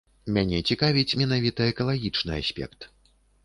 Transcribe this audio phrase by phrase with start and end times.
[0.37, 2.93] Мяне цікавіць менавіта экалагічны аспект.